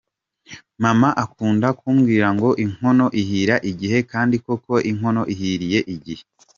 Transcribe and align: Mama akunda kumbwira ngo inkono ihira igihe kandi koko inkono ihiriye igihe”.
Mama 0.83 1.09
akunda 1.23 1.67
kumbwira 1.79 2.27
ngo 2.35 2.49
inkono 2.65 3.05
ihira 3.21 3.55
igihe 3.71 3.97
kandi 4.11 4.35
koko 4.45 4.73
inkono 4.91 5.21
ihiriye 5.33 5.79
igihe”. 5.93 6.23